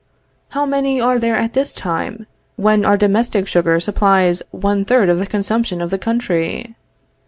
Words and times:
How 0.49 0.65
many 0.65 0.99
are 0.99 1.19
there 1.19 1.35
at 1.37 1.53
this 1.53 1.73
time, 1.73 2.25
when 2.55 2.83
our 2.83 2.97
domestic 2.97 3.45
sugar 3.47 3.79
supplies 3.79 4.41
one 4.49 4.83
third 4.83 5.09
of 5.09 5.19
the 5.19 5.27
consumption 5.27 5.79
of 5.79 5.91
the 5.91 5.99
country? 5.99 6.73